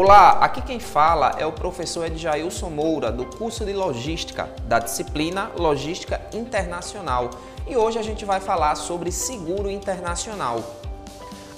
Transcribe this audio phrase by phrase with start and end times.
[0.00, 5.50] Olá, aqui quem fala é o professor Edjailson Moura, do curso de Logística, da disciplina
[5.58, 7.30] Logística Internacional.
[7.66, 10.62] E hoje a gente vai falar sobre seguro internacional.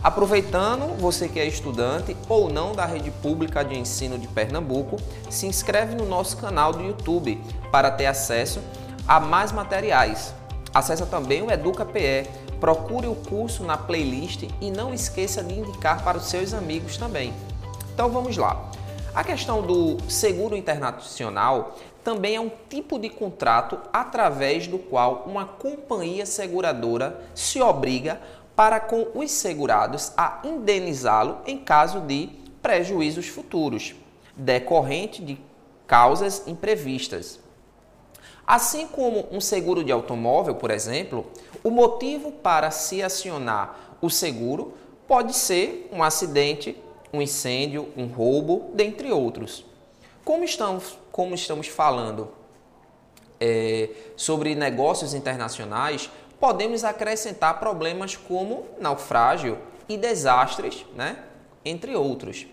[0.03, 4.97] Aproveitando, você que é estudante ou não da rede pública de ensino de Pernambuco,
[5.29, 7.39] se inscreve no nosso canal do YouTube
[7.71, 8.61] para ter acesso
[9.07, 10.33] a mais materiais.
[10.73, 12.27] Acesse também o Educa PE,
[12.59, 17.35] procure o curso na playlist e não esqueça de indicar para os seus amigos também.
[18.01, 18.71] Então vamos lá.
[19.15, 25.45] A questão do seguro internacional também é um tipo de contrato através do qual uma
[25.45, 28.19] companhia seguradora se obriga
[28.57, 32.31] para com os segurados a indenizá-lo em caso de
[32.63, 33.95] prejuízos futuros,
[34.35, 35.39] decorrente de
[35.87, 37.39] causas imprevistas.
[38.47, 41.27] Assim como um seguro de automóvel, por exemplo,
[41.63, 44.73] o motivo para se acionar o seguro
[45.07, 46.83] pode ser um acidente
[47.13, 49.65] um incêndio, um roubo, dentre outros.
[50.25, 52.33] Como estamos, como estamos falando
[53.41, 61.25] é, sobre negócios internacionais, podemos acrescentar problemas como naufrágio e desastres, né?
[61.65, 62.47] entre outros.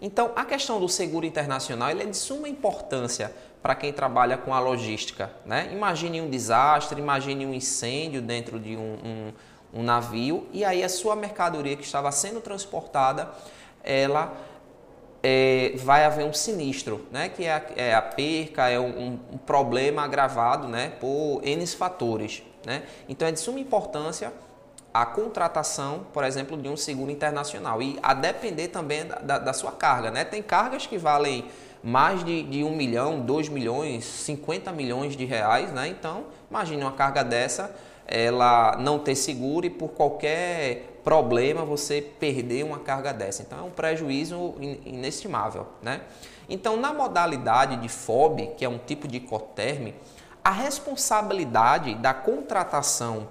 [0.00, 4.60] Então, a questão do seguro internacional é de suma importância para quem trabalha com a
[4.60, 5.30] logística.
[5.46, 5.70] Né?
[5.72, 9.32] Imagine um desastre, imagine um incêndio dentro de um, um,
[9.80, 13.32] um navio e aí a sua mercadoria que estava sendo transportada
[13.84, 14.32] ela
[15.22, 17.28] é, vai haver um sinistro, né?
[17.28, 20.92] que é a, é a perca, é um, um, problema agravado né?
[21.00, 22.42] por N fatores.
[22.66, 22.82] Né?
[23.08, 24.32] Então é de suma importância
[24.92, 29.52] a contratação, por exemplo, de um seguro internacional e a depender também da, da, da
[29.52, 30.10] sua carga.
[30.10, 30.24] Né?
[30.24, 31.46] Tem cargas que valem
[31.82, 35.72] mais de, de 1 milhão, 2 milhões, 50 milhões de reais.
[35.72, 35.88] Né?
[35.88, 37.74] Então, imagine uma carga dessa,
[38.06, 43.42] ela não ter seguro e por qualquer problema você perder uma carga dessa.
[43.42, 46.02] Então é um prejuízo inestimável, né?
[46.48, 49.94] Então na modalidade de FOB, que é um tipo de coterme,
[50.42, 53.28] a responsabilidade da contratação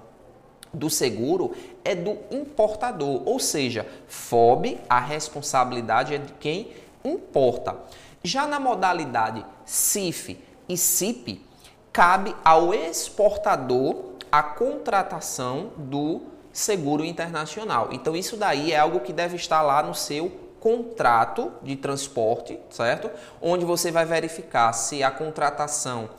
[0.72, 1.52] do seguro
[1.84, 6.72] é do importador, ou seja, FOB, a responsabilidade é de quem
[7.04, 7.76] importa.
[8.22, 11.44] Já na modalidade CIF e CIP,
[11.92, 16.22] cabe ao exportador a contratação do
[16.52, 17.90] seguro internacional.
[17.92, 20.28] Então isso daí é algo que deve estar lá no seu
[20.58, 23.08] contrato de transporte, certo?
[23.40, 26.10] Onde você vai verificar se a contratação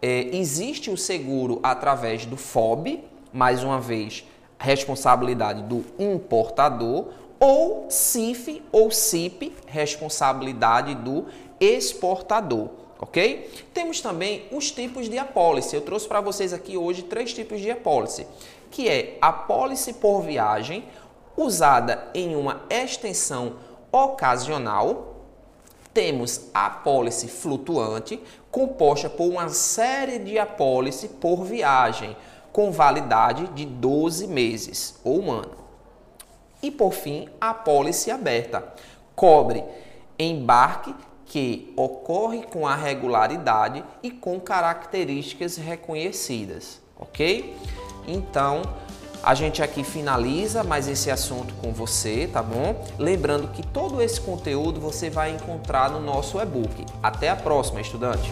[0.00, 4.24] é, existe o seguro através do FOB, mais uma vez,
[4.58, 11.26] responsabilidade do importador, ou CIF ou CIP, responsabilidade do
[11.60, 13.50] exportador ok?
[13.74, 15.74] Temos também os tipos de apólice.
[15.74, 18.26] Eu trouxe para vocês aqui hoje três tipos de apólice,
[18.70, 20.84] que é apólice por viagem,
[21.36, 23.56] usada em uma extensão
[23.90, 25.16] ocasional.
[25.92, 32.16] Temos a apólice flutuante, composta por uma série de apólice por viagem,
[32.52, 35.56] com validade de 12 meses ou um ano.
[36.62, 38.72] E por fim, a apólice aberta,
[39.16, 39.64] cobre
[40.18, 40.94] embarque
[41.32, 47.56] que ocorre com a regularidade e com características reconhecidas, ok?
[48.06, 48.60] Então,
[49.22, 52.84] a gente aqui finaliza mais esse assunto com você, tá bom?
[52.98, 56.84] Lembrando que todo esse conteúdo você vai encontrar no nosso e-book.
[57.02, 58.30] Até a próxima, estudante!